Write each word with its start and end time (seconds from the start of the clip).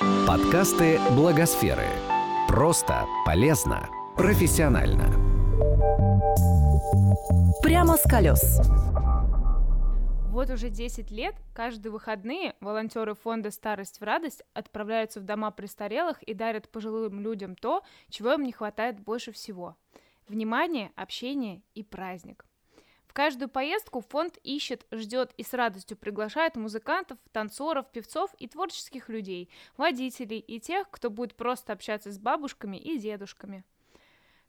Подкасты 0.00 0.98
Благосферы. 1.14 1.86
Просто, 2.48 3.06
полезно, 3.24 3.88
профессионально. 4.16 5.12
Прямо 7.62 7.96
с 7.96 8.02
колес. 8.02 8.60
Вот 10.30 10.50
уже 10.50 10.68
10 10.68 11.10
лет 11.12 11.36
каждые 11.54 11.92
выходные 11.92 12.54
волонтеры 12.60 13.14
фонда 13.14 13.52
«Старость 13.52 14.00
в 14.00 14.02
радость» 14.02 14.42
отправляются 14.52 15.20
в 15.20 15.24
дома 15.24 15.52
престарелых 15.52 16.22
и 16.24 16.34
дарят 16.34 16.68
пожилым 16.68 17.20
людям 17.20 17.54
то, 17.54 17.84
чего 18.08 18.32
им 18.32 18.42
не 18.42 18.52
хватает 18.52 18.98
больше 18.98 19.30
всего– 19.30 19.76
внимание, 20.28 20.90
общение 20.96 21.62
и 21.74 21.84
праздник. 21.84 22.44
Каждую 23.14 23.48
поездку 23.48 24.00
фонд 24.00 24.38
ищет, 24.42 24.86
ждет 24.90 25.32
и 25.36 25.44
с 25.44 25.54
радостью 25.54 25.96
приглашает 25.96 26.56
музыкантов, 26.56 27.16
танцоров, 27.30 27.88
певцов 27.92 28.34
и 28.40 28.48
творческих 28.48 29.08
людей, 29.08 29.48
водителей 29.76 30.40
и 30.40 30.58
тех, 30.58 30.90
кто 30.90 31.10
будет 31.10 31.36
просто 31.36 31.72
общаться 31.72 32.10
с 32.10 32.18
бабушками 32.18 32.76
и 32.76 32.98
дедушками– 32.98 33.64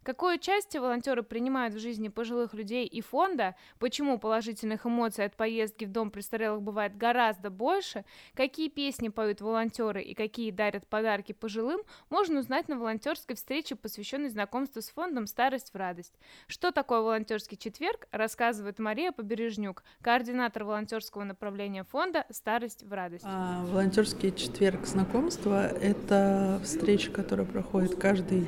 Какое 0.05 0.35
участие 0.35 0.83
волонтеры 0.83 1.23
принимают 1.23 1.73
в 1.73 1.79
жизни 1.79 2.09
пожилых 2.09 2.53
людей 2.53 2.85
и 2.85 3.01
фонда, 3.01 3.55
почему 3.79 4.19
положительных 4.19 4.85
эмоций 4.85 5.25
от 5.25 5.35
поездки 5.35 5.85
в 5.85 5.91
дом 5.91 6.11
престарелых 6.11 6.61
бывает 6.61 6.95
гораздо 6.95 7.49
больше, 7.49 8.05
какие 8.35 8.69
песни 8.69 9.09
поют 9.09 9.41
волонтеры 9.41 10.03
и 10.03 10.13
какие 10.13 10.51
дарят 10.51 10.85
подарки 10.85 11.31
пожилым, 11.31 11.81
можно 12.11 12.41
узнать 12.41 12.67
на 12.69 12.77
волонтерской 12.77 13.35
встрече, 13.35 13.75
посвященной 13.75 14.29
знакомству 14.29 14.79
с 14.83 14.89
фондом 14.89 15.25
«Старость 15.25 15.73
в 15.73 15.75
радость». 15.75 16.13
Что 16.45 16.71
такое 16.71 16.99
волонтерский 16.99 17.57
четверг, 17.57 18.07
рассказывает 18.11 18.77
Мария 18.77 19.11
Побережнюк, 19.11 19.83
координатор 20.03 20.65
волонтерского 20.65 21.23
направления 21.23 21.83
фонда 21.83 22.27
«Старость 22.29 22.83
в 22.83 22.93
радость». 22.93 23.25
А, 23.27 23.65
волонтерский 23.65 24.31
четверг 24.35 24.85
знакомства– 24.85 25.65
это 25.81 26.61
встреча, 26.63 27.09
которая 27.09 27.47
проходит 27.47 27.95
каждый 27.95 28.47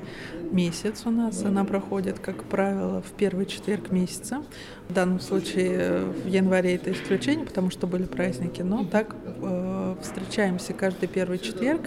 месяц 0.52 1.02
у 1.08 1.09
нас 1.09 1.46
она 1.47 1.63
проходит, 1.63 2.19
как 2.19 2.43
правило, 2.43 3.01
в 3.01 3.11
первый 3.11 3.45
четверг 3.45 3.91
месяца. 3.91 4.43
В 4.89 4.93
данном 4.93 5.19
случае 5.19 5.77
э, 5.79 6.11
в 6.25 6.27
январе 6.27 6.75
это 6.75 6.91
исключение, 6.91 7.45
потому 7.45 7.71
что 7.71 7.87
были 7.87 8.03
праздники, 8.03 8.61
но 8.61 8.85
так 8.85 9.15
э, 9.25 9.77
встречаемся 10.01 10.73
каждый 10.73 11.07
первый 11.07 11.39
четверг. 11.39 11.81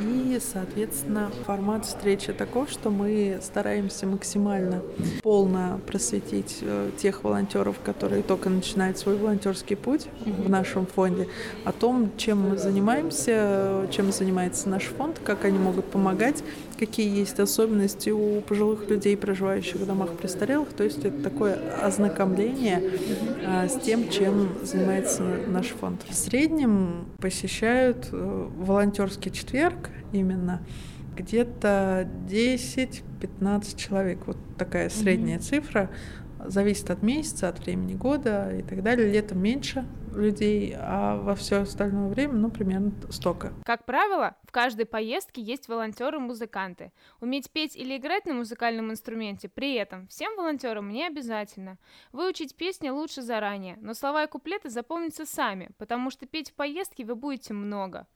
И, 0.00 0.38
соответственно, 0.40 1.30
формат 1.44 1.84
встречи 1.84 2.32
таков, 2.32 2.70
что 2.70 2.90
мы 2.90 3.38
стараемся 3.42 4.06
максимально 4.06 4.82
полно 5.22 5.80
просветить 5.86 6.58
э, 6.60 6.90
тех 6.98 7.24
волонтеров, 7.24 7.76
которые 7.84 8.22
только 8.22 8.48
начинают 8.48 8.98
свой 8.98 9.16
волонтерский 9.16 9.76
путь 9.76 10.06
в 10.24 10.48
нашем 10.48 10.86
фонде, 10.86 11.28
о 11.64 11.72
том, 11.72 12.12
чем 12.16 12.50
мы 12.50 12.58
занимаемся, 12.58 13.88
чем 13.90 14.12
занимается 14.12 14.68
наш 14.68 14.84
фонд, 14.84 15.20
как 15.24 15.44
они 15.44 15.58
могут 15.58 15.86
помогать, 15.86 16.44
какие 16.78 17.08
есть 17.08 17.40
особенности 17.40 18.10
у 18.10 18.40
пожилых 18.42 18.88
людей, 18.88 19.16
проживающих 19.16 19.76
в 19.76 19.86
домах 19.86 20.10
престарелых. 20.12 20.68
То 20.74 20.84
есть 20.84 21.04
это 21.04 21.22
такое 21.22 21.58
ознакомление 21.82 22.82
а, 23.44 23.68
с 23.68 23.80
тем, 23.80 24.08
чем 24.10 24.50
занимается 24.62 25.22
наш 25.48 25.68
фонд. 25.68 26.02
В 26.08 26.14
среднем 26.14 27.06
посещают 27.28 28.08
э, 28.10 28.48
волонтерский 28.56 29.30
четверг 29.30 29.90
именно 30.12 30.62
где-то 31.14 32.08
10-15 32.26 33.76
человек. 33.76 34.26
Вот 34.26 34.38
такая 34.56 34.88
средняя 34.88 35.36
mm-hmm. 35.36 35.42
цифра. 35.42 35.90
Зависит 36.46 36.88
от 36.88 37.02
месяца, 37.02 37.50
от 37.50 37.58
времени 37.58 37.92
года 37.92 38.50
и 38.58 38.62
так 38.62 38.82
далее. 38.82 39.12
Летом 39.12 39.42
меньше 39.42 39.84
людей, 40.18 40.74
а 40.76 41.16
во 41.16 41.34
все 41.34 41.62
остальное 41.62 42.08
время, 42.08 42.34
ну, 42.34 42.50
примерно 42.50 42.92
столько. 43.10 43.52
Как 43.64 43.84
правило, 43.84 44.36
в 44.44 44.52
каждой 44.52 44.86
поездке 44.86 45.42
есть 45.42 45.68
волонтеры-музыканты. 45.68 46.92
Уметь 47.20 47.50
петь 47.50 47.76
или 47.76 47.96
играть 47.96 48.26
на 48.26 48.34
музыкальном 48.34 48.90
инструменте 48.90 49.48
при 49.48 49.74
этом 49.74 50.06
всем 50.08 50.36
волонтерам 50.36 50.90
не 50.90 51.06
обязательно. 51.06 51.78
Выучить 52.12 52.56
песни 52.56 52.88
лучше 52.88 53.22
заранее, 53.22 53.78
но 53.80 53.94
слова 53.94 54.24
и 54.24 54.28
куплеты 54.28 54.70
запомнятся 54.70 55.26
сами, 55.26 55.70
потому 55.78 56.10
что 56.10 56.26
петь 56.26 56.50
в 56.50 56.54
поездке 56.54 57.04
вы 57.04 57.14
будете 57.14 57.54
много. 57.54 58.06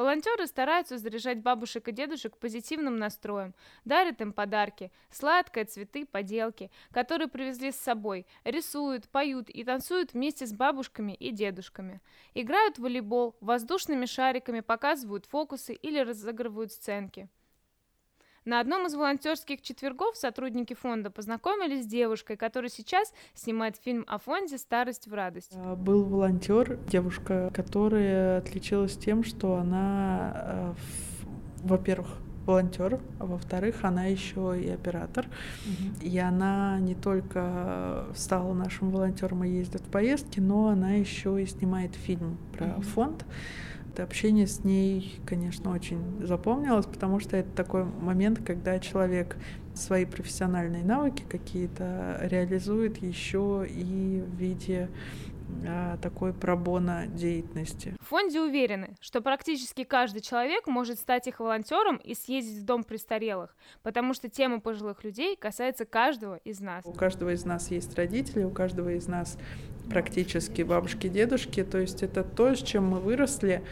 Волонтеры 0.00 0.46
стараются 0.46 0.96
заряжать 0.96 1.42
бабушек 1.42 1.86
и 1.88 1.92
дедушек 1.92 2.38
позитивным 2.38 2.96
настроем, 2.96 3.54
дарят 3.84 4.22
им 4.22 4.32
подарки, 4.32 4.90
сладкое, 5.10 5.66
цветы, 5.66 6.06
поделки, 6.06 6.70
которые 6.90 7.28
привезли 7.28 7.70
с 7.70 7.76
собой, 7.76 8.26
рисуют, 8.44 9.10
поют 9.10 9.50
и 9.50 9.62
танцуют 9.62 10.14
вместе 10.14 10.46
с 10.46 10.54
бабушками 10.54 11.12
и 11.12 11.30
дедушками. 11.32 12.00
Играют 12.32 12.78
в 12.78 12.82
волейбол, 12.82 13.36
воздушными 13.42 14.06
шариками 14.06 14.60
показывают 14.60 15.26
фокусы 15.26 15.74
или 15.74 15.98
разыгрывают 15.98 16.72
сценки. 16.72 17.28
На 18.46 18.60
одном 18.60 18.86
из 18.86 18.94
волонтерских 18.94 19.60
четвергов 19.60 20.16
сотрудники 20.16 20.72
фонда 20.72 21.10
познакомились 21.10 21.84
с 21.84 21.86
девушкой, 21.86 22.38
которая 22.38 22.70
сейчас 22.70 23.12
снимает 23.34 23.76
фильм 23.76 24.04
о 24.08 24.18
фонде 24.18 24.56
«Старость 24.56 25.08
в 25.08 25.12
радость». 25.12 25.52
А, 25.54 25.76
был 25.76 26.04
волонтер, 26.04 26.78
девушка, 26.88 27.50
которая 27.54 28.38
отличилась 28.38 28.96
тем, 28.96 29.24
что 29.24 29.56
она, 29.56 30.32
э, 30.34 30.74
во-первых, 31.64 32.08
волонтер, 32.46 32.98
а 33.18 33.26
во-вторых, 33.26 33.76
она 33.82 34.06
еще 34.06 34.58
и 34.58 34.70
оператор. 34.70 35.26
Угу. 35.26 36.06
И 36.06 36.18
она 36.18 36.78
не 36.80 36.94
только 36.94 38.06
стала 38.14 38.54
нашим 38.54 38.90
волонтером 38.90 39.44
и 39.44 39.50
ездит 39.50 39.82
в 39.82 39.90
поездки, 39.90 40.40
но 40.40 40.68
она 40.68 40.92
еще 40.92 41.42
и 41.42 41.46
снимает 41.46 41.94
фильм 41.94 42.38
про 42.56 42.68
угу. 42.68 42.82
фонд. 42.82 43.26
Общение 43.98 44.46
с 44.46 44.64
ней, 44.64 45.20
конечно, 45.26 45.72
очень 45.72 46.24
запомнилось, 46.26 46.86
потому 46.86 47.20
что 47.20 47.36
это 47.36 47.50
такой 47.50 47.84
момент, 47.84 48.40
когда 48.44 48.78
человек 48.78 49.36
свои 49.74 50.04
профессиональные 50.04 50.84
навыки 50.84 51.24
какие-то 51.28 52.18
реализует 52.22 53.02
еще 53.02 53.66
и 53.68 54.22
в 54.26 54.36
виде 54.36 54.88
такой 56.02 56.32
пробона 56.32 57.06
деятельности. 57.06 57.94
В 58.00 58.08
фонде 58.08 58.40
уверены, 58.40 58.96
что 59.00 59.20
практически 59.20 59.84
каждый 59.84 60.20
человек 60.20 60.66
может 60.66 60.98
стать 60.98 61.26
их 61.26 61.40
волонтером 61.40 61.96
и 61.96 62.14
съездить 62.14 62.62
в 62.62 62.64
дом 62.64 62.84
престарелых, 62.84 63.54
потому 63.82 64.14
что 64.14 64.28
тема 64.28 64.60
пожилых 64.60 65.04
людей 65.04 65.36
касается 65.36 65.84
каждого 65.84 66.36
из 66.36 66.60
нас. 66.60 66.84
У 66.84 66.92
каждого 66.92 67.32
из 67.32 67.44
нас 67.44 67.70
есть 67.70 67.94
родители, 67.96 68.44
у 68.44 68.50
каждого 68.50 68.90
из 68.90 69.06
нас 69.06 69.38
практически 69.88 70.62
бабушки, 70.62 71.08
дедушки, 71.08 71.64
то 71.64 71.78
есть 71.78 72.02
это 72.02 72.22
то, 72.22 72.54
с 72.54 72.62
чем 72.62 72.86
мы 72.86 73.00
выросли, 73.00 73.62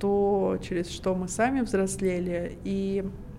то, 0.00 0.58
через 0.62 0.90
что 0.90 1.14
мы 1.14 1.28
сами 1.28 1.60
взрослели, 1.60 2.58
и 2.64 3.04
а, 3.04 3.29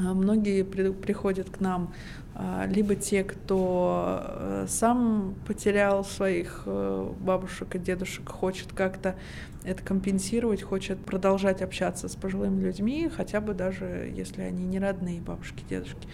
многие 0.00 0.62
при, 0.64 0.92
приходят 0.92 1.50
к 1.50 1.60
нам 1.60 1.92
а, 2.34 2.66
либо 2.66 2.94
те, 2.94 3.22
кто 3.22 4.22
э, 4.22 4.66
сам 4.68 5.34
потерял 5.46 6.04
своих 6.04 6.62
э, 6.64 7.12
бабушек 7.20 7.74
и 7.74 7.78
дедушек, 7.78 8.28
хочет 8.28 8.72
как-то 8.72 9.14
это 9.64 9.82
компенсировать, 9.82 10.62
хочет 10.62 10.98
продолжать 10.98 11.60
общаться 11.60 12.08
с 12.08 12.16
пожилыми 12.16 12.62
людьми, 12.62 13.10
хотя 13.14 13.40
бы 13.42 13.52
даже 13.52 14.10
если 14.14 14.42
они 14.42 14.64
не 14.64 14.78
родные 14.78 15.20
бабушки, 15.20 15.64
дедушки. 15.68 16.08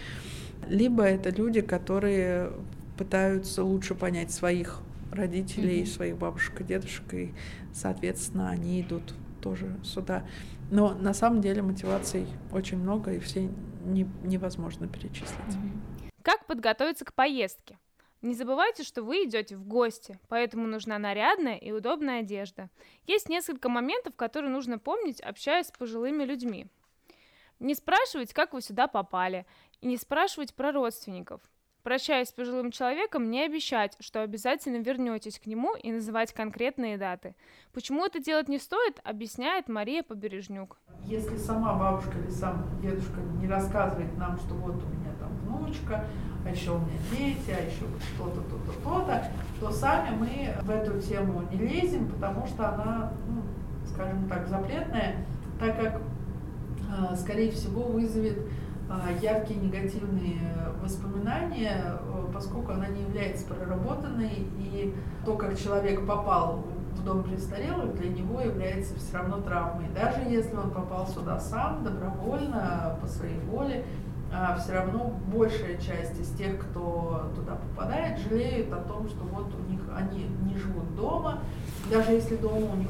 Либо 0.67 1.03
это 1.03 1.29
люди, 1.29 1.61
которые 1.61 2.51
пытаются 2.97 3.63
лучше 3.63 3.95
понять 3.95 4.31
своих 4.31 4.81
родителей, 5.13 5.83
mm-hmm. 5.83 5.93
своих 5.93 6.17
бабушек 6.17 6.59
и 6.59 6.63
дедушек, 6.63 7.13
и, 7.13 7.33
соответственно, 7.73 8.49
они 8.49 8.81
идут 8.81 9.13
тоже 9.47 9.79
сюда. 9.83 10.25
Но 10.69 10.93
на 10.93 11.13
самом 11.13 11.41
деле 11.41 11.61
мотиваций 11.61 12.27
очень 12.51 12.77
много, 12.77 13.13
и 13.13 13.19
все 13.19 13.49
не, 13.85 14.05
невозможно 14.23 14.87
перечислить. 14.87 15.57
Как 16.21 16.45
подготовиться 16.45 17.05
к 17.05 17.13
поездке? 17.13 17.77
Не 18.21 18.33
забывайте, 18.33 18.83
что 18.83 19.03
вы 19.03 19.23
идете 19.23 19.55
в 19.55 19.63
гости, 19.65 20.19
поэтому 20.27 20.67
нужна 20.67 20.97
нарядная 20.99 21.55
и 21.55 21.71
удобная 21.71 22.19
одежда. 22.21 22.69
Есть 23.05 23.29
несколько 23.29 23.69
моментов, 23.69 24.15
которые 24.15 24.51
нужно 24.51 24.79
помнить, 24.79 25.21
общаясь 25.21 25.67
с 25.67 25.71
пожилыми 25.71 26.23
людьми. 26.23 26.67
Не 27.59 27.73
спрашивать, 27.73 28.33
как 28.33 28.53
вы 28.53 28.61
сюда 28.61 28.87
попали, 28.87 29.45
и 29.79 29.87
не 29.87 29.97
спрашивать 29.97 30.53
про 30.55 30.71
родственников. 30.71 31.41
Прощаясь 31.87 32.27
с 32.27 32.33
пожилым 32.33 32.71
человеком, 32.71 33.31
не 33.31 33.45
обещать, 33.45 33.95
что 34.01 34.21
обязательно 34.21 34.75
вернетесь 34.75 35.39
к 35.39 35.45
нему 35.45 35.73
и 35.73 35.89
называть 35.89 36.33
конкретные 36.33 36.97
даты. 36.97 37.33
Почему 37.71 38.05
это 38.05 38.19
делать 38.19 38.49
не 38.49 38.57
стоит, 38.59 38.99
объясняет 39.05 39.69
Мария 39.69 40.03
Побережнюк. 40.03 40.77
Если 41.05 41.37
сама 41.37 41.75
бабушка 41.75 42.11
или 42.19 42.29
сам 42.29 42.67
дедушка 42.81 43.21
не 43.39 43.47
рассказывает 43.47 44.17
нам, 44.17 44.35
что 44.35 44.53
вот 44.55 44.83
у 44.83 44.87
меня 44.89 45.13
там 45.17 45.29
внучка, 45.45 46.03
а 46.45 46.49
еще 46.49 46.71
у 46.71 46.79
меня 46.79 46.99
дети, 47.09 47.55
а 47.57 47.61
еще 47.61 47.85
что-то, 48.13 48.41
то-то, 48.41 48.81
то-то, 48.83 49.31
то 49.61 49.71
сами 49.71 50.13
мы 50.17 50.61
в 50.63 50.69
эту 50.69 51.01
тему 51.01 51.47
не 51.49 51.57
лезем, 51.57 52.11
потому 52.11 52.45
что 52.47 52.67
она, 52.67 53.13
ну, 53.29 53.43
скажем 53.87 54.27
так, 54.27 54.45
запретная, 54.49 55.25
так 55.57 55.79
как, 55.79 56.01
а, 56.91 57.15
скорее 57.15 57.51
всего, 57.51 57.83
вызовет 57.83 58.39
яркие 59.21 59.59
негативные 59.59 60.39
воспоминания, 60.81 61.99
э, 61.99 62.27
поскольку 62.33 62.71
она 62.71 62.87
не 62.87 63.01
является 63.01 63.45
проработанной, 63.45 64.47
и 64.59 64.95
то, 65.25 65.35
как 65.35 65.57
человек 65.59 66.05
попал 66.05 66.63
в 66.93 67.03
дом 67.03 67.23
престарелых 67.23 67.95
для 67.95 68.09
него 68.09 68.41
является 68.41 68.97
все 68.97 69.17
равно 69.17 69.39
травмой. 69.41 69.87
Даже 69.93 70.21
если 70.29 70.55
он 70.55 70.71
попал 70.71 71.07
сюда 71.07 71.39
сам, 71.39 71.83
добровольно, 71.83 72.97
по 73.01 73.07
своей 73.07 73.39
воле, 73.39 73.85
а 74.31 74.57
все 74.57 74.73
равно 74.73 75.13
большая 75.27 75.77
часть 75.77 76.19
из 76.19 76.29
тех, 76.31 76.59
кто 76.59 77.31
туда 77.35 77.55
попадает, 77.55 78.19
жалеют 78.19 78.73
о 78.73 78.77
том, 78.77 79.07
что 79.07 79.23
вот 79.23 79.53
у 79.53 79.71
них 79.71 79.79
они 79.95 80.27
не 80.43 80.57
живут 80.57 80.95
дома, 80.95 81.39
даже 81.89 82.11
если 82.11 82.35
дома 82.35 82.57
у 82.73 82.75
них. 82.75 82.89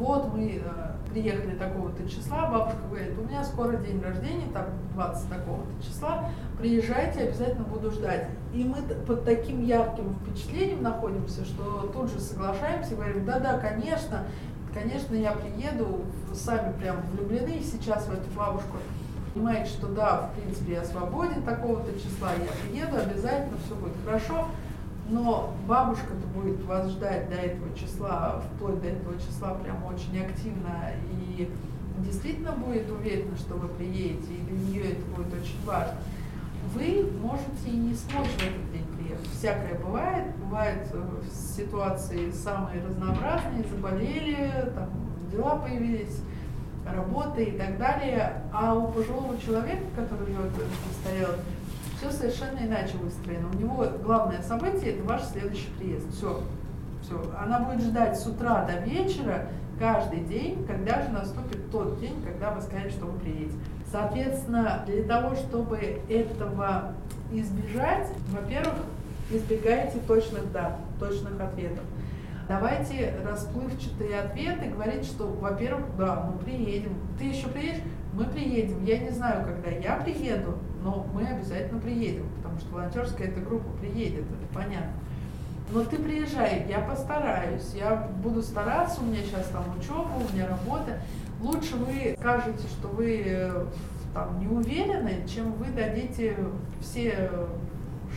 Вот 0.00 0.32
мы 0.32 0.62
э, 0.64 1.10
приехали 1.12 1.56
такого-то 1.56 2.08
числа, 2.08 2.46
бабушка 2.46 2.78
говорит, 2.88 3.18
у 3.18 3.28
меня 3.28 3.44
скоро 3.44 3.76
день 3.76 4.00
рождения, 4.00 4.46
там 4.50 4.64
20 4.94 5.28
такого-то 5.28 5.86
числа, 5.86 6.30
приезжайте, 6.58 7.24
обязательно 7.24 7.64
буду 7.64 7.90
ждать. 7.90 8.28
И 8.54 8.64
мы 8.64 8.80
под 9.06 9.26
таким 9.26 9.62
ярким 9.62 10.14
впечатлением 10.14 10.82
находимся, 10.82 11.44
что 11.44 11.90
тут 11.92 12.10
же 12.10 12.18
соглашаемся, 12.18 12.96
говорим, 12.96 13.26
да-да, 13.26 13.58
конечно, 13.58 14.24
конечно, 14.72 15.14
я 15.14 15.32
приеду, 15.32 16.06
сами 16.32 16.72
прям 16.80 17.02
влюблены 17.12 17.60
сейчас 17.60 18.06
в 18.06 18.12
эту 18.14 18.30
бабушку 18.34 18.78
понимаете, 19.34 19.70
что 19.70 19.86
да, 19.88 20.30
в 20.32 20.40
принципе, 20.40 20.72
я 20.72 20.84
свободен 20.84 21.42
такого-то 21.42 21.92
числа, 22.00 22.30
я 22.32 22.50
приеду, 22.66 22.96
обязательно 22.96 23.58
все 23.64 23.74
будет 23.74 23.92
хорошо, 24.04 24.48
но 25.10 25.52
бабушка-то 25.66 26.26
будет 26.34 26.64
вас 26.64 26.90
ждать 26.90 27.28
до 27.28 27.36
этого 27.36 27.76
числа, 27.76 28.42
вплоть 28.54 28.80
до 28.80 28.88
этого 28.88 29.14
числа 29.18 29.54
прям 29.54 29.84
очень 29.84 30.20
активно 30.20 30.92
и 31.12 31.50
действительно 31.98 32.52
будет 32.52 32.90
уверена, 32.90 33.36
что 33.36 33.54
вы 33.54 33.68
приедете, 33.68 34.32
и 34.32 34.42
для 34.42 34.58
нее 34.58 34.92
это 34.92 35.04
будет 35.16 35.32
очень 35.34 35.64
важно. 35.66 35.98
Вы 36.74 37.10
можете 37.20 37.68
и 37.68 37.76
не 37.76 37.94
сможете 37.94 38.36
в 38.36 38.42
этот 38.42 38.72
день 38.72 38.86
приехать. 38.96 39.28
Всякое 39.36 39.78
бывает, 39.78 40.36
бывают 40.36 40.88
э, 40.92 41.22
ситуации 41.56 42.30
самые 42.30 42.82
разнообразные, 42.84 43.64
заболели, 43.64 44.72
там 44.74 44.88
дела 45.32 45.56
появились, 45.56 46.20
работы 46.86 47.44
и 47.44 47.58
так 47.58 47.78
далее. 47.78 48.44
А 48.52 48.74
у 48.74 48.92
пожилого 48.92 49.38
человека, 49.38 49.84
который 49.96 50.26
живет 50.26 50.52
в 50.52 51.04
все 52.00 52.10
совершенно 52.10 52.58
иначе 52.58 52.96
выстроено. 52.96 53.48
У 53.52 53.58
него 53.58 53.86
главное 54.02 54.40
событие– 54.40 54.92
это 54.94 55.04
ваш 55.04 55.22
следующий 55.24 55.68
приезд. 55.78 56.10
Все. 56.16 56.40
Все. 57.02 57.22
Она 57.38 57.60
будет 57.60 57.82
ждать 57.82 58.18
с 58.18 58.26
утра 58.26 58.64
до 58.64 58.78
вечера 58.80 59.48
каждый 59.78 60.20
день, 60.20 60.66
когда 60.66 61.02
же 61.02 61.10
наступит 61.10 61.70
тот 61.70 62.00
день, 62.00 62.22
когда 62.24 62.52
вы 62.52 62.62
скажете, 62.62 62.90
что 62.90 63.06
вы 63.06 63.18
приедете. 63.18 63.56
Соответственно, 63.92 64.82
для 64.86 65.02
того, 65.04 65.34
чтобы 65.34 66.00
этого 66.08 66.92
избежать, 67.32 68.08
во-первых, 68.30 68.76
избегайте 69.30 69.98
точных 70.06 70.50
дат, 70.52 70.76
точных 70.98 71.38
ответов 71.38 71.84
давайте 72.48 73.14
расплывчатые 73.24 74.22
ответы, 74.22 74.70
говорить, 74.70 75.04
что, 75.04 75.28
во-первых, 75.28 75.86
да, 75.96 76.28
мы 76.28 76.38
приедем. 76.44 76.94
Ты 77.16 77.26
еще 77.26 77.46
приедешь? 77.46 77.82
Мы 78.12 78.24
приедем. 78.24 78.84
Я 78.84 78.98
не 78.98 79.10
знаю, 79.10 79.44
когда 79.44 79.70
я 79.70 79.94
приеду, 79.94 80.58
но 80.82 81.06
мы 81.12 81.26
обязательно 81.26 81.80
приедем, 81.80 82.26
потому 82.36 82.58
что 82.58 82.74
волонтерская 82.74 83.28
эта 83.28 83.40
группа 83.40 83.68
приедет, 83.78 84.24
это 84.24 84.54
понятно. 84.54 84.92
Но 85.72 85.84
ты 85.84 85.98
приезжай, 85.98 86.66
я 86.68 86.80
постараюсь, 86.80 87.72
я 87.74 87.94
буду 88.22 88.42
стараться, 88.42 89.00
у 89.00 89.04
меня 89.04 89.22
сейчас 89.22 89.48
там 89.48 89.64
учеба, 89.78 90.10
у 90.16 90.34
меня 90.34 90.48
работа. 90.48 90.98
Лучше 91.40 91.76
вы 91.76 92.16
скажете, 92.18 92.66
что 92.66 92.88
вы 92.88 93.22
э, 93.24 93.66
там 94.12 94.40
не 94.40 94.48
уверены, 94.48 95.24
чем 95.32 95.52
вы 95.52 95.66
дадите 95.66 96.36
все 96.80 97.30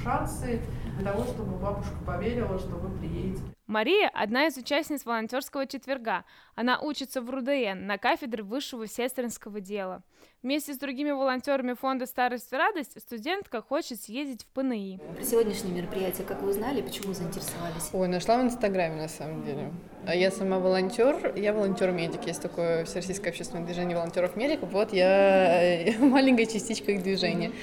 шансы 0.04 0.62
для 0.98 1.12
того, 1.12 1.24
чтобы 1.26 1.58
бабушка 1.58 1.96
поверила, 2.06 2.58
что 2.58 2.76
вы 2.76 2.90
приедете. 2.98 3.53
Мария– 3.74 4.08
одна 4.14 4.46
из 4.46 4.56
участниц 4.56 5.04
волонтерского 5.04 5.66
четверга. 5.66 6.26
Она 6.54 6.80
учится 6.80 7.24
в 7.24 7.30
РУДН 7.32 7.88
на 7.88 7.98
кафедре 7.98 8.44
высшего 8.44 8.86
сестринского 8.86 9.62
дела. 9.62 10.04
Вместе 10.44 10.74
с 10.74 10.78
другими 10.78 11.10
волонтерами 11.10 11.74
фонда 11.74 12.06
«Старость 12.06 12.52
и 12.54 12.56
радость» 12.56 13.00
студентка 13.02 13.62
хочет 13.62 14.00
съездить 14.00 14.44
в 14.44 14.48
ПНИ. 14.48 15.00
Про 15.16 15.24
сегодняшнее 15.24 15.74
мероприятие, 15.74 16.28
как 16.28 16.42
вы 16.42 16.50
узнали, 16.50 16.82
почему 16.82 17.14
заинтересовались? 17.14 17.90
Ой, 17.94 18.08
нашла 18.08 18.38
в 18.38 18.44
Инстаграме 18.44 19.02
на 19.02 19.08
самом 19.08 19.44
деле. 19.44 19.72
А 20.06 20.14
я 20.14 20.32
сама 20.32 20.60
волонтер, 20.60 21.34
я 21.38 21.54
волонтер-медик. 21.54 22.28
Есть 22.28 22.42
такое 22.42 22.84
всероссийское 22.84 23.32
общественное 23.32 23.66
движение 23.66 23.96
волонтеров-медиков. 23.96 24.70
Вот 24.72 24.92
я 24.92 25.94
маленькая 26.00 26.46
частичка 26.46 26.92
их 26.92 27.04
движения. 27.04 27.54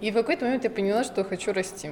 И 0.00 0.10
в 0.10 0.14
какой-то 0.14 0.46
момент 0.46 0.64
я 0.64 0.70
поняла, 0.70 1.04
что 1.04 1.24
хочу 1.24 1.52
расти. 1.52 1.90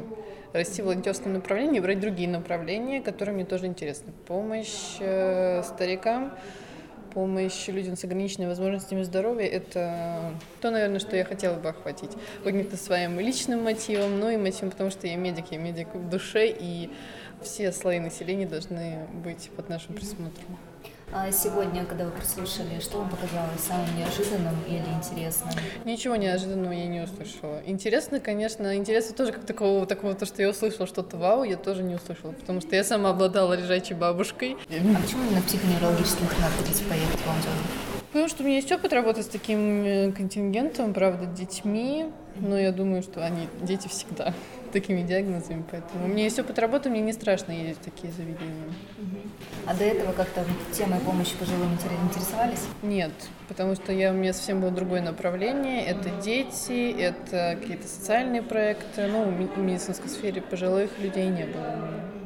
Расти 0.55 0.81
в 0.81 0.87
волонтерском 0.87 1.35
направлении, 1.35 1.79
брать 1.79 2.01
другие 2.01 2.29
направления, 2.29 3.03
которые 3.03 3.35
мне 3.35 3.45
тоже 3.45 3.67
интересны. 3.69 4.13
Помощь 4.27 4.97
э, 5.01 5.63
старикам, 5.63 6.33
помощь 7.13 7.69
людям 7.69 7.97
с 7.97 8.05
ограниченными 8.05 8.49
возможностями 8.49 9.03
здоровья– 9.03 9.47
это 9.49 10.33
то, 10.61 10.71
наверное, 10.71 10.99
что 10.99 11.17
я 11.17 11.25
хотела 11.25 11.55
бы 11.55 11.69
охватить. 11.69 12.11
Каким-то 12.45 12.77
своим 12.77 13.19
личным 13.21 13.63
мотивом, 13.63 14.19
но 14.21 14.31
и 14.31 14.37
мотивом, 14.37 14.71
потому 14.71 14.91
что 14.91 15.07
я 15.07 15.17
медик, 15.17 15.47
я 15.51 15.59
медик 15.59 15.95
в 15.95 16.09
душе, 16.09 16.49
и 16.49 16.91
все 17.43 17.73
слои 17.73 17.99
населения 17.99 18.47
должны 18.47 19.07
быть 19.25 19.51
под 19.57 19.69
нашим 19.69 19.95
присмотром. 19.95 20.59
А 21.11 21.33
сегодня, 21.33 21.87
когда 21.87 22.05
вы 22.05 22.11
прослушали, 22.11 22.81
что 22.81 22.99
вам 22.99 23.09
показалось 23.09 23.61
самым 23.67 23.87
неожиданным 23.97 24.55
или 24.69 24.85
интересным? 24.95 25.49
Ничего 25.87 26.17
неожиданного 26.17 26.73
я 26.73 26.87
не 26.87 27.01
услышала. 27.01 27.63
Интересно, 27.65 28.21
конечно, 28.21 28.77
интересно 28.77 29.17
тоже 29.17 29.33
как 29.33 29.47
такого, 29.47 29.87
такого, 29.87 30.15
то, 30.15 30.27
что 30.27 30.43
я 30.43 30.51
услышала 30.51 30.87
что-то 30.87 31.17
вау, 31.17 31.45
я 31.45 31.57
тоже 31.57 31.83
не 31.83 31.95
услышала, 31.95 32.33
потому 32.33 32.61
что 32.61 32.77
я 32.77 32.85
сама 32.85 33.11
обладала 33.11 33.55
лежачей 33.55 33.97
бабушкой. 33.97 34.59
А 34.69 35.03
почему 35.03 35.23
именно 35.25 35.41
в 35.41 35.47
психоневрологический 35.47 36.25
интернат 36.25 36.53
хотите 36.59 36.85
поехать 36.85 37.21
волонтером? 37.25 37.57
Потому 38.13 38.29
что 38.29 38.43
у 38.43 38.47
меня 38.47 38.57
есть 38.57 38.71
опыт 38.73 38.93
работы 38.93 39.23
с 39.23 39.27
таким 39.27 39.85
э, 39.85 40.13
контингентом, 40.13 40.93
правда, 40.93 41.25
детьми, 41.25 42.11
но 42.37 42.59
я 42.59 42.73
думаю, 42.73 43.03
что 43.03 43.25
они 43.25 43.49
дети 43.63 43.89
всегда 43.89 44.35
такими 44.71 45.03
диагнозами, 45.03 45.65
поэтому 45.71 46.05
у 46.05 46.09
меня 46.09 46.25
есть 46.25 46.39
опыт 46.39 46.59
работы, 46.59 46.91
мне 46.91 47.01
не 47.01 47.13
страшно 47.13 47.53
ездить 47.53 47.79
в 47.79 47.85
такие 47.85 48.13
заведения. 48.13 48.73
А 49.67 49.75
до 49.75 49.85
этого 49.85 50.13
как-то 50.13 50.45
темой 50.73 51.01
помощи 51.01 51.37
пожилым 51.39 51.75
интересовались? 51.75 52.67
Нет, 52.83 53.13
потому 53.49 53.75
что 53.75 53.93
я, 53.93 54.13
у 54.13 54.15
меня 54.15 54.33
совсем 54.33 54.61
было 54.61 54.71
другое 54.71 55.03
направление. 55.03 55.85
Это 55.85 56.11
дети, 56.23 56.91
это 56.99 57.59
какие-то 57.61 57.87
социальные 57.87 58.43
проекты. 58.43 59.07
Ну, 59.07 59.25
в 59.25 59.59
медицинской 59.59 60.09
сфере 60.09 60.41
пожилых 60.41 60.91
людей 60.99 61.29
не 61.29 61.45
было. 61.45 62.18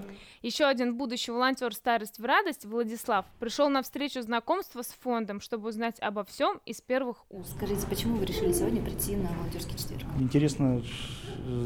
Еще 0.43 0.65
один 0.65 0.97
будущий 0.97 1.31
волонтер 1.31 1.73
«Старость 1.73 2.19
в 2.19 2.25
радость» 2.25 2.65
Владислав 2.65 3.25
пришел 3.39 3.69
на 3.69 3.81
встречу 3.81 4.23
знакомства 4.23 4.83
с 4.83 4.89
фондом, 4.89 5.41
чтобы 5.41 5.69
узнать 5.69 6.01
обо 6.01 6.25
всем 6.25 6.61
из 6.67 6.81
первых 6.81 7.19
уст. 7.31 7.55
Скажите, 7.57 7.87
почему 7.87 8.17
вы 8.17 8.25
решили 8.25 8.53
сегодня 8.53 8.83
прийти 8.83 9.15
на 9.15 9.29
волонтерский 9.29 9.79
четверг? 9.79 10.03
Интересна 10.19 10.83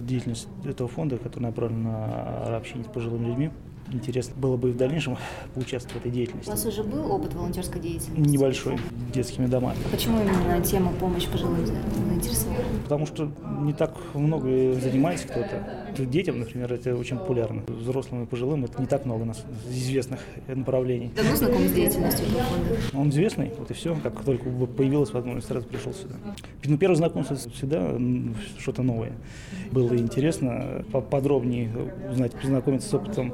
деятельность 0.02 0.46
этого 0.62 0.90
фонда, 0.90 1.16
который 1.16 1.44
направлен 1.44 1.84
на 1.84 2.56
общение 2.58 2.84
с 2.84 2.92
пожилыми 2.92 3.26
людьми 3.28 3.50
интересно 3.92 4.34
было 4.36 4.56
бы 4.56 4.70
в 4.70 4.76
дальнейшем 4.76 5.16
поучаствовать 5.54 5.96
в 5.96 6.06
этой 6.06 6.12
деятельности. 6.12 6.48
У 6.48 6.52
вас 6.52 6.66
уже 6.66 6.82
был 6.82 7.10
опыт 7.12 7.34
волонтерской 7.34 7.80
деятельности? 7.80 8.30
Небольшой, 8.30 8.78
детскими 9.12 9.46
домами. 9.46 9.78
А 9.84 9.88
почему 9.94 10.20
именно 10.20 10.60
тема 10.62 10.92
помощи 10.92 11.28
пожилым 11.30 11.64
заинтересовала? 11.66 12.58
Потому 12.84 13.06
что 13.06 13.30
не 13.60 13.72
так 13.72 13.94
много 14.14 14.74
занимается 14.74 15.28
кто-то. 15.28 16.04
Детям, 16.04 16.38
например, 16.38 16.72
это 16.72 16.94
очень 16.94 17.18
популярно. 17.18 17.62
Взрослым 17.68 18.24
и 18.24 18.26
пожилым 18.26 18.64
это 18.64 18.80
не 18.80 18.86
так 18.86 19.06
много 19.06 19.24
нас 19.24 19.42
известных 19.68 20.20
направлений. 20.46 21.10
Давно 21.16 21.36
знаком 21.36 21.66
с 21.66 21.72
деятельностью 21.72 22.26
этого 22.26 22.42
фонда? 22.42 22.76
Он 22.94 23.10
известный, 23.10 23.52
вот 23.58 23.70
и 23.70 23.74
все. 23.74 23.96
Как 24.02 24.24
только 24.24 24.48
появилась 24.48 25.12
возможность, 25.12 25.48
сразу 25.48 25.66
пришел 25.66 25.92
сюда. 25.92 26.16
Ну, 26.64 26.76
первое 26.78 26.96
знакомство 26.96 27.36
всегда 27.36 27.96
что-то 28.58 28.82
новое. 28.82 29.12
Было 29.70 29.96
интересно 29.96 30.84
подробнее 31.10 31.70
узнать, 32.10 32.32
познакомиться 32.32 32.88
с 32.88 32.94
опытом 32.94 33.32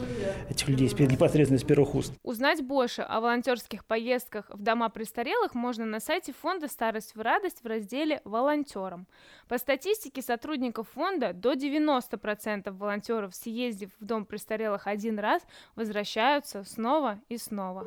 этих 0.50 0.68
людей 0.68 0.88
непосредственно 1.06 1.58
из 1.58 1.64
первых 1.64 1.94
уст. 1.94 2.12
Узнать 2.22 2.62
больше 2.62 3.02
о 3.02 3.20
волонтерских 3.20 3.84
поездках 3.84 4.50
в 4.50 4.62
дома 4.62 4.88
престарелых 4.88 5.54
можно 5.54 5.84
на 5.84 6.00
сайте 6.00 6.32
фонда 6.32 6.68
«Старость 6.68 7.14
в 7.14 7.20
радость» 7.20 7.62
в 7.62 7.66
разделе 7.66 8.20
«Волонтерам». 8.24 9.06
По 9.48 9.58
статистике 9.58 10.22
сотрудников 10.22 10.88
фонда, 10.94 11.32
до 11.32 11.52
90% 11.52 12.70
волонтеров, 12.70 13.34
съездив 13.34 13.90
в 14.00 14.04
дом 14.04 14.24
престарелых 14.24 14.86
один 14.86 15.18
раз, 15.18 15.42
возвращаются 15.76 16.64
снова 16.64 17.20
и 17.28 17.36
снова. 17.36 17.86